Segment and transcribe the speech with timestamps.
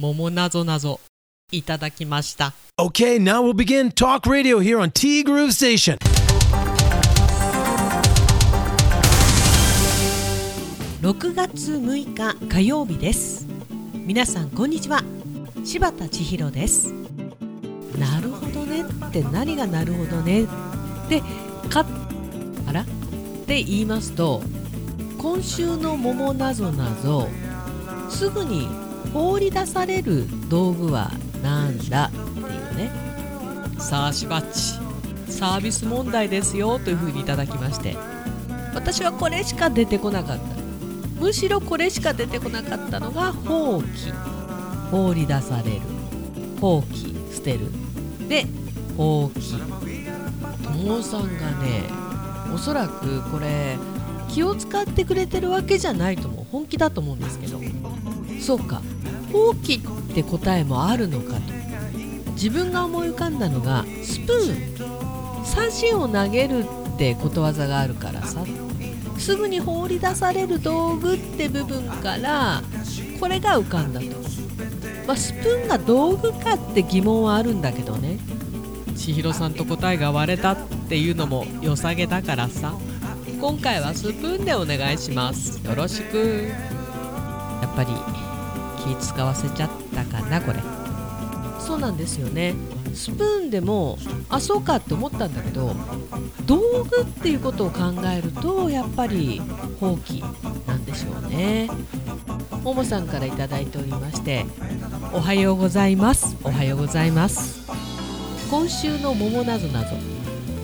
[0.00, 0.98] 桃なぞなぞ
[1.52, 2.54] いただきました。
[2.78, 5.98] Okay, now we'll begin Talk Radio here on T Groove Station.
[11.02, 13.46] 6月6日火曜日です。
[13.92, 15.02] 皆さんこんにちは。
[15.64, 16.94] 柴田千尋です。
[17.98, 20.44] なるほどねって何がなるほどね？
[20.44, 20.46] っ
[21.10, 21.20] て
[21.68, 21.84] か
[22.66, 22.80] あら？
[22.82, 22.86] っ
[23.44, 24.40] て言いますと
[25.18, 27.28] 今週の桃なぞなぞ
[28.08, 28.66] すぐに
[29.12, 31.10] 放り出される道具は
[31.42, 32.92] なんだっていうね。
[33.78, 34.78] さあしばっち
[35.32, 37.96] サービス問題ですよというふうにいただきまして。
[38.74, 40.44] 私はこれしか出てこなかった。
[41.20, 44.12] むしろこれしか出てこなかったのが放棄
[44.90, 45.80] 放り出される。
[46.60, 47.60] 放棄捨てる。
[48.28, 48.46] で
[48.96, 49.58] 放棄。
[50.84, 51.82] 友さんがね
[52.54, 53.76] おそらくこれ
[54.28, 57.60] 気を使ってくれてるわけじゃないと思う本気だと思うんですけど。
[58.40, 58.80] そうか。
[59.32, 61.40] 放棄って答えもあるのかと。
[62.32, 65.44] 自分が思い浮かんだのがスプーン。
[65.44, 68.44] 三振を投げるってことわざがあるからさ。
[69.18, 72.62] すぐに放り出される道具って部分から
[73.20, 74.06] これが浮かんだと、
[75.06, 78.18] まあ、スプーンが道具かって疑問はあるんだけどね。
[78.96, 80.56] 千尋さんと答えが割れたっ
[80.88, 82.74] ていうのも良さげだからさ。
[83.40, 85.64] 今回はスプーンでお願いします。
[85.66, 86.50] よろしく。
[87.62, 88.19] やっぱり
[88.84, 90.60] 気使わせちゃったかなこれ。
[91.58, 92.54] そうなんですよね。
[92.94, 95.74] スプーンでもあそうかって思ったんだけど
[96.44, 97.80] 道具っていうことを考
[98.12, 99.40] えるとやっぱり
[99.78, 100.20] 放棄
[100.66, 101.70] なんでしょうね。
[102.64, 104.44] ももさんから頂いておりまして
[105.12, 106.36] おはようございます。
[106.42, 107.60] おはようございます。
[108.50, 109.96] 今週の桃なぞなぞ。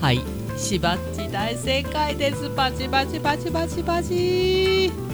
[0.00, 0.20] はい。
[0.56, 2.48] しばっち大正解です。
[2.50, 5.11] バチバチバチバチバチ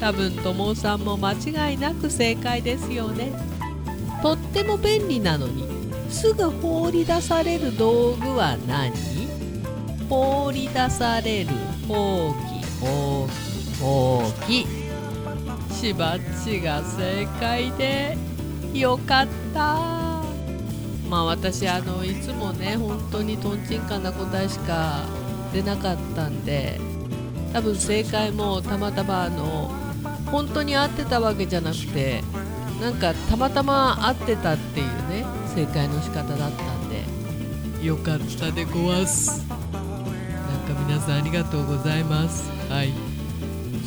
[0.00, 3.32] 多分ともさんも間違いなく正解ですよね。
[4.22, 5.68] とっても便利なのに
[6.10, 8.92] すぐ放り出される道具は何？
[10.08, 11.50] 放り出される
[11.86, 14.66] 放棄放棄放棄
[15.72, 18.16] しばっちが正解で
[18.74, 20.00] よかった。
[21.08, 25.04] まあ私あのいつもね本当にとんちんかんな答えしか
[25.52, 26.80] 出なかったんで
[27.52, 29.72] 多分正解もたまたまあの
[30.30, 32.22] 本当に合ってたわけじゃなくて
[32.80, 35.24] なんかたまたま合ってたっていうね
[35.54, 37.00] 正解の仕方だったんで。
[37.84, 39.42] よかったでごわす。
[39.48, 42.50] なんか皆さんありがとうございます。
[42.68, 42.92] はい。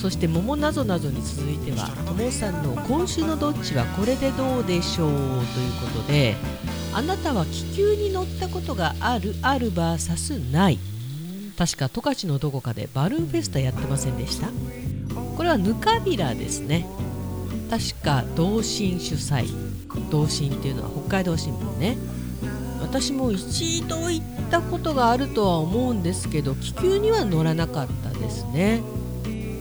[0.01, 5.09] そして桃なぞなぞに続いてはともさんの「今週のどっちはこれでどうでしょう?」
[5.53, 6.35] ということで
[6.93, 10.79] あなたは気球に乗ったことがあるある VS ない。
[11.57, 14.47] 確か十勝のどこかでバルーンフェスタやってませんでした？
[15.35, 16.85] これはぬかびらですね。
[17.69, 19.45] 確か同心主催。
[20.09, 21.97] 同心っていうのは北海道新聞ね。
[22.81, 28.81] 私も一度行ったことがあるとは思うんですけど気球には乗らなかったですね。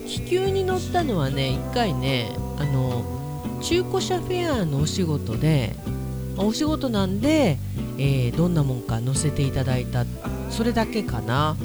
[0.05, 3.03] 気球に乗ったのはね1回ねあの
[3.61, 5.75] 中古車フェアのお仕事で
[6.37, 7.57] お仕事なんで、
[7.97, 10.05] えー、どんなもんか乗せていただいた。
[10.49, 11.57] それだけかな。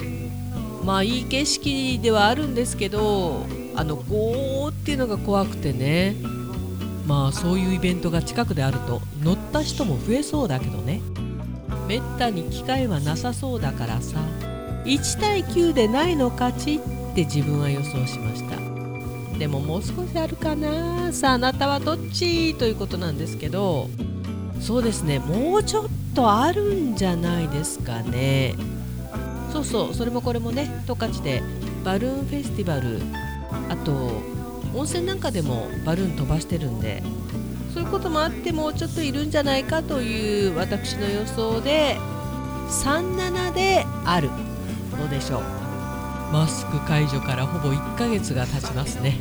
[0.83, 6.15] まあいい景色ではあるんですけどあのゴーっていうのが怖くてね。
[7.05, 11.01] まあそういうイベントが近くであると乗った人も増えそうだけどね。
[11.87, 14.19] めったに機会はなさそうだからさ。
[14.85, 16.79] 1対9でないの勝ちっ
[17.15, 18.57] て自分は予想しました。
[19.37, 23.89] でももう少しあるかなさああなたはどっちということなんですけど。
[24.61, 25.19] そうですね。
[25.19, 28.55] もうちょっとあるんじゃないですかね。
[29.51, 29.93] そうそう。
[29.93, 31.41] それもこれもね十勝で
[31.83, 32.99] バルーンフェスティバル
[33.69, 34.21] あと
[34.73, 37.03] 温泉なんかでもバルーン飛ばしてるんで
[37.73, 41.97] そういうこともあってもうちょっといるんじゃないかという私の予想で
[42.69, 44.29] 37である
[44.97, 45.41] どうでしょう。
[46.31, 49.17] マスク解除からほぼ1ヶ月が経ちますね。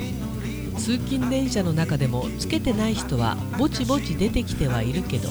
[0.76, 5.28] 通勤電車の中でもつけてない人はぼちぼち出てきてはいるけど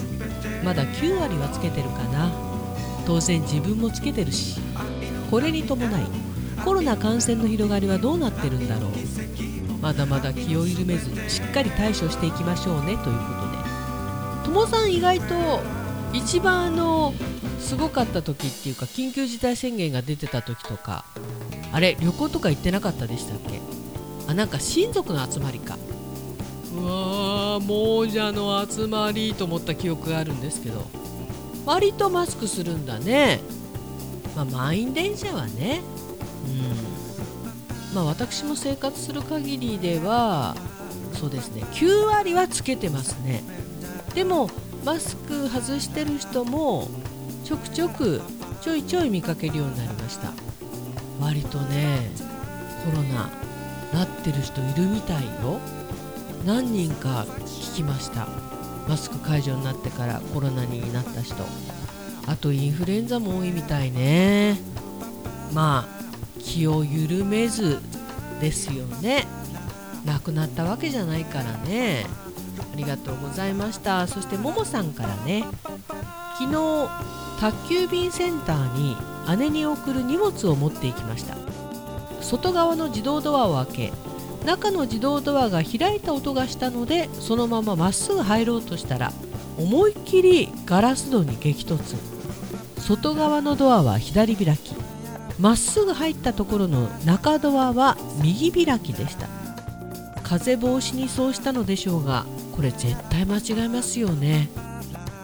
[0.63, 2.31] まだ9割はつけてるかな。
[3.05, 4.59] 当然自分もつけてるし
[5.31, 6.26] これに伴い
[6.63, 8.92] コロナ感染の広がりはどうなってるんだろう？
[9.81, 13.18] まだまだ気を緩めずしっかり対処していきましょうねということで。
[14.45, 15.62] ともさん意外と
[16.13, 17.13] 一番あの
[17.59, 21.06] すごかった時っていうか緊急事態宣言が出てた時とか
[21.71, 23.62] あれ旅行とか行ってなかったでしたっけ？
[24.27, 25.77] あなんか親族の集まりか。
[26.75, 30.86] うわー亡者の集まりと思った記憶があるんですけど。
[31.65, 33.42] 割とマスクするんだね。
[34.36, 35.81] まあ満員電車はね。
[36.47, 37.95] うん。
[37.95, 40.55] まあ私も生活する限りでは
[41.13, 41.63] そうですね。
[41.73, 43.44] 9割はつけてますね。
[44.13, 44.49] でも
[44.85, 46.88] マスク外してる人も
[47.44, 48.21] ちょくちょく
[48.61, 50.31] ちょいちょい見かけるようになりました。
[51.19, 52.11] 割とね
[52.85, 53.29] コロナ
[53.94, 55.59] なってる人いるみたいよ。
[56.45, 58.27] 何人か聞きました。
[58.88, 61.35] マスク解除になってからコロナになった人。
[62.25, 64.57] あとインフルエンザも多いみたいね。
[65.53, 65.96] まあ
[66.47, 67.79] 気を緩めず
[68.39, 69.27] ですよね。
[70.05, 72.05] 亡くなったわけじゃないからね。
[72.73, 74.07] ありがとうございました。
[74.07, 75.44] そしてももさんからね。
[76.39, 76.89] 昨日
[77.41, 78.95] 宅急便センターに
[79.38, 81.35] 姉に送る荷物を持っていきました。
[82.21, 83.94] 外側の自動ドアを開け
[84.45, 89.11] 中の自動ドアが開いた音がしたのでそのまままっすぐ入ろうとしたら
[89.57, 91.97] 思いっきりガラス戸に激突。
[92.79, 94.86] 外側のドアは左開き。
[95.39, 99.27] まっすぐ入ったところの中ドアは右開きでした。
[100.23, 104.49] 風防止にそうしたのでしょうがこれ絶対間違えますよね。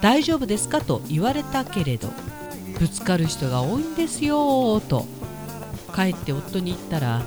[0.01, 2.09] 大丈夫ですかと言われたけれど
[2.79, 5.05] ぶつかる人が多いんですよと。
[5.95, 7.21] 帰って夫に言ったら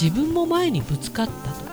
[0.00, 1.64] 自分も前にぶつかったと。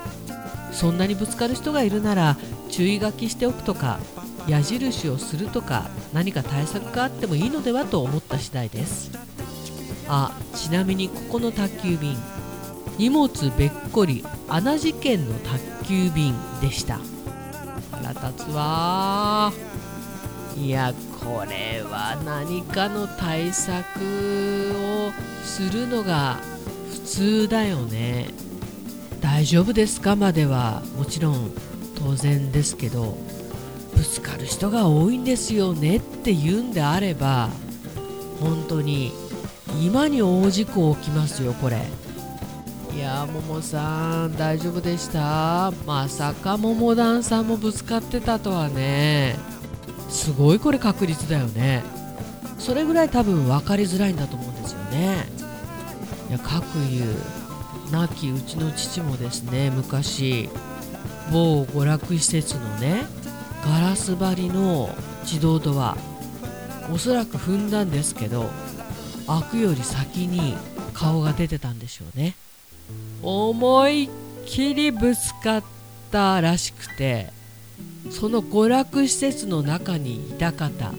[0.73, 2.37] そんなにぶつかる人がいるなら
[2.69, 3.99] 注意書きしておくとか
[4.47, 9.10] 矢印をするとか何か対策があってもいいのではと思った次第です。
[10.13, 12.17] あちなみにここの宅急便
[12.97, 16.99] 荷物べっこり穴事件の宅急便でした。
[17.91, 19.53] 腹立つわ。
[20.57, 20.93] いや
[21.23, 23.85] これは何かの対策
[24.75, 25.11] を
[25.45, 26.39] するのが
[26.89, 28.27] 普通だよね。
[29.21, 30.17] 大丈夫ですか？
[30.17, 31.51] まではもちろん
[31.95, 33.17] 当然ですけど。
[33.95, 37.49] ぶつかる人が多いんですよねって言うんであれば
[38.39, 39.11] 本当に
[39.79, 41.81] 今に大事故起きますよこれ。
[42.95, 45.71] いやももさん大丈夫でした？
[45.85, 49.37] まさかももだんさんもぶつかってたとはね。
[50.09, 51.83] すごいこれ確率だよね。
[52.59, 55.25] それぐらい多分分かりづらいんだと思うんですよね。
[56.29, 57.15] いや各言う
[57.91, 60.49] 亡きうちの父もですね昔
[61.31, 63.05] 某娯楽施設のね
[63.65, 64.89] ガラス張りの
[65.23, 65.97] 自動ドア。
[66.91, 68.49] おそらく踏んだんですけど
[69.39, 70.57] 開くより先に
[70.93, 72.35] 顔が出てたんでしょうね。
[73.21, 74.09] 思いっ
[74.45, 75.63] きりぶつかっ
[76.11, 77.31] たらしくて
[78.09, 80.91] その娯楽施設の中にいた方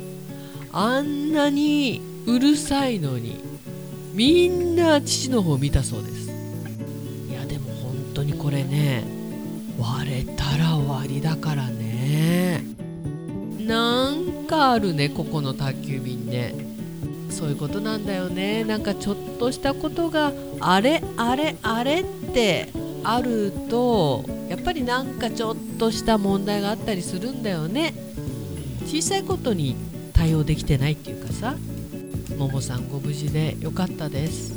[0.73, 3.38] あんなにうるさいのに
[4.14, 6.31] みんな父の方を見たそうです。
[7.28, 9.05] いやでも本当にこれね
[9.78, 12.64] 割れたら終わりだからね。
[13.58, 16.72] なんかあるねここの宅急便ね。
[17.32, 18.62] そういうことなんだよね。
[18.64, 22.69] なんかちょっとしたことがあれあれあれって
[23.02, 27.94] あるとやっぱりなんかちょっとした問題があったりするんだよね。
[28.87, 29.76] 小さいことに
[30.12, 31.56] 対応できてないっていうかさ
[32.37, 34.55] ももさんご無事でよかったです。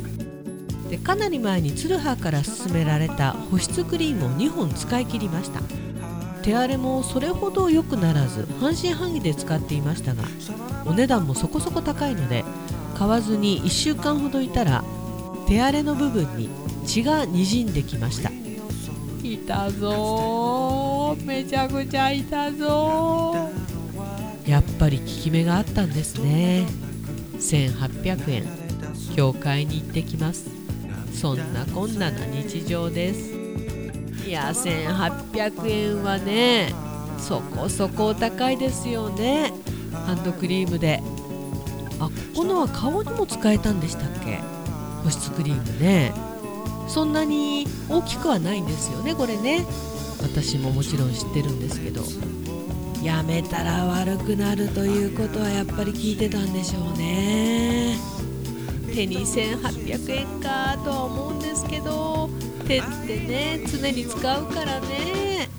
[0.89, 5.61] でかなり前にツルハから勧められた保湿クリームを2本使い切りました。
[6.45, 10.25] 手荒れもそれほど良くならず半信半疑で使っていましたが
[10.85, 12.45] お値段もそこそこ高いので
[12.95, 14.83] 買わずに1週間ほどいたら
[15.47, 16.49] 手荒れの部分に
[16.85, 18.29] 血がにじんできました。
[19.23, 23.49] いたぞめちゃくちゃいたぞ
[24.45, 26.67] やっぱり効き目があったんですね。
[27.39, 28.43] 1800円。
[29.15, 30.45] 教会に行ってきます。
[31.11, 33.33] そんなこんなな日常です。
[34.27, 36.73] いや1800 800円はね
[37.17, 39.51] そこそこお高いですよね。
[40.05, 41.01] ハンドクリームで。
[41.99, 44.39] あここのは顔にも使えたんでしたっけ？
[45.03, 46.13] 保湿クリームね。
[46.87, 49.65] そんなに大きくはないんですよねこれね。
[50.21, 52.03] 私ももちろん知ってるんですけど。
[53.03, 57.97] やめたら悪くなるということはやっぱり聞いてたんでしょうね。
[58.93, 62.29] 手に1800円かとは思うんですけど。
[62.67, 65.49] 手ってね常に使うからね。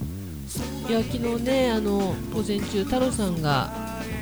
[0.89, 3.73] いや昨日ねあの午前中太郎さんが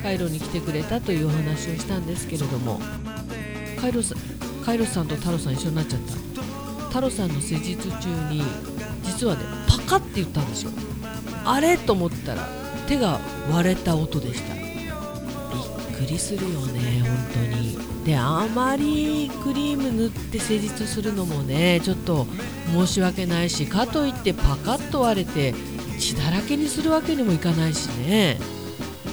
[0.01, 2.79] カイロに来てくれたというお話をしたんですけれども
[3.79, 4.15] カイロさ
[4.65, 6.13] カイロさんと太郎さん一緒になっちゃった。
[6.87, 8.41] 太郎さんの施術中に
[9.03, 10.71] 実はねパカって言ったんですよ。
[11.43, 12.47] あれと思ったら
[12.87, 13.19] 手が
[13.51, 14.64] 割れた音でした。
[15.97, 17.77] くりするよね本当に。
[18.05, 22.27] であまりクリーム塗って施術するのもねちょっと
[22.71, 25.55] 申し訳ないしかといってパカッと割れて
[25.97, 28.37] 血だらけにするわけにもいかないしね。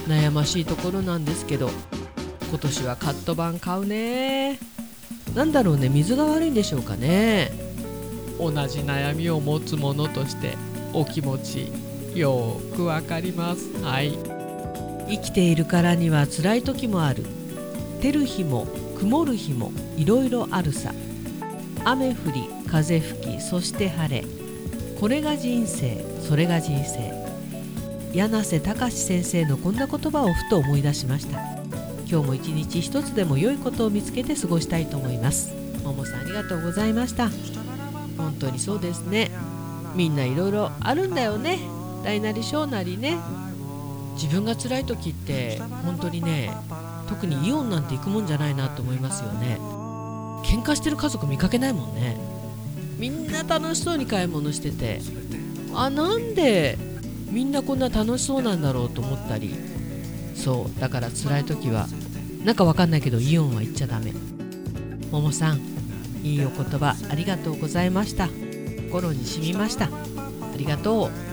[0.08, 1.70] 悩ましいところなんですけど
[2.48, 4.58] 今年はカット版買うね。
[5.34, 7.52] なんだろうね水が悪いんでしょうかね。
[8.38, 10.56] 同じ悩みを持つ者として
[10.92, 11.72] お気持ち
[12.14, 13.72] よくわかります。
[13.82, 14.41] はい。
[15.12, 17.26] 生きているからには辛い時もある。
[18.00, 18.66] 照る日も
[18.98, 20.94] 曇る日もいろいろあるさ。
[21.84, 24.24] 雨降り風吹きそして晴れ。
[24.98, 27.12] これが人生それが人生。
[28.14, 31.38] 柳瀬隆先生のこんな言葉をふと思い出しました。
[32.08, 35.52] 今日も一日一つでも良いことを見つけて過ごしたいと思います。
[35.84, 37.28] ももさんありがとうございました。
[38.16, 39.30] 本当にそうですね。
[39.94, 41.58] みんないろいろあるんだよね。
[42.02, 43.18] 大なり小なりね。
[44.14, 46.50] 自分が辛い時って本当にね
[47.08, 49.58] 特にイオンなんて行くもんじゃないなと思いますよね。
[50.44, 52.16] 喧嘩してる家族見かけないもんね。
[52.98, 55.00] みんな楽しそうに買い物してて
[55.74, 56.78] あなんで
[57.30, 59.54] みんなこんな楽しそうなんだろうと思ったり。
[60.34, 61.86] そうだから辛い時は
[62.44, 64.12] なんかわかんないけどイオンは行っちゃダメ。
[65.10, 65.60] ももさん
[66.22, 68.28] いいお言葉ありがとうございました。
[68.88, 69.86] 心に染みました。
[69.86, 69.90] あ
[70.56, 71.31] りがとう。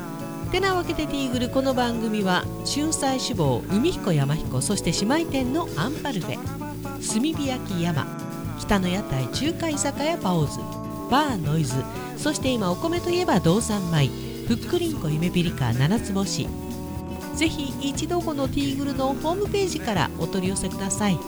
[0.52, 8.08] てなわけでティーグルこの番組は春菜志望海彦山彦そして姉妹店のアンパルフェ炭火焼き山
[8.60, 10.60] 北の屋台中華居酒屋パオズ
[11.12, 11.76] バーノイズ
[12.18, 16.48] そして今お米といえば道産米ふっくりんこ夢ピリカ七つ星。
[17.36, 21.20] ぜひ一度このティーグルのホームページからお取り寄せください。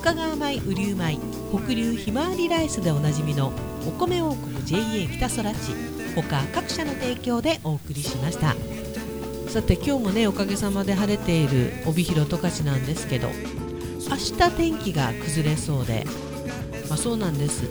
[0.00, 1.18] 深川米雨竜米
[1.52, 3.52] 北流ひまわりライスでおなじみの
[3.84, 5.91] お米王国 JA 北空地。
[6.14, 8.54] 他各社の提供でお送りしました。
[9.48, 13.28] さて今日もねおかげさまで晴れている帯広十勝なんですけど
[14.08, 16.06] 明日天気が崩れそうで
[16.88, 17.64] まあ、そうなんです。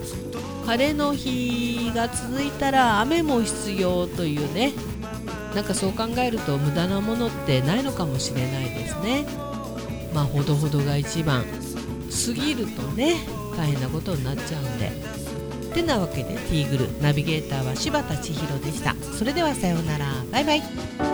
[0.65, 4.73] 晴れの日が続いたら雨も必要というね
[5.55, 9.25] なんかそう考えると無駄なものってないのかもしれないですね。
[10.13, 11.43] まあほどほどが一番。
[11.43, 13.15] 過ぎるとね
[13.55, 15.20] 大変なことになっちゃうんで。
[15.71, 18.95] てなわけでティーグルナビゲーターは柴田千尋でした。
[19.17, 20.05] それではさようなら。
[20.31, 21.10] バイバイ。